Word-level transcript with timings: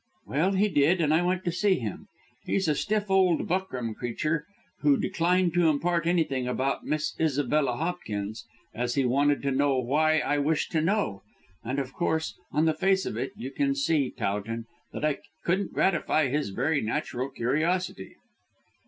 "Well, 0.25 0.53
he 0.53 0.67
did, 0.67 0.99
and 0.99 1.13
I 1.13 1.21
went 1.21 1.45
to 1.45 1.51
see 1.51 1.75
him. 1.75 2.07
He's 2.43 2.67
a 2.67 2.73
stiff 2.73 3.11
old 3.11 3.47
buckram 3.47 3.93
creature, 3.93 4.47
who 4.79 4.97
declined 4.97 5.53
to 5.53 5.69
impart 5.69 6.07
anything 6.07 6.47
about 6.47 6.83
Miss 6.83 7.13
Isabella 7.19 7.73
Hopkins 7.75 8.47
as 8.73 8.95
he 8.95 9.05
wanted 9.05 9.43
to 9.43 9.51
know 9.51 9.77
why 9.77 10.17
I 10.17 10.39
wished 10.39 10.71
to 10.71 10.81
know; 10.81 11.21
and, 11.63 11.77
of 11.77 11.93
course, 11.93 12.33
on 12.51 12.65
the 12.65 12.73
face 12.73 13.05
of 13.05 13.15
it, 13.15 13.33
you 13.35 13.51
can 13.51 13.75
see, 13.75 14.09
Towton, 14.09 14.65
that 14.91 15.05
I 15.05 15.19
couldn't 15.45 15.71
gratify 15.75 16.29
his 16.29 16.49
very 16.49 16.81
natural 16.81 17.29
curiosity." 17.29 18.15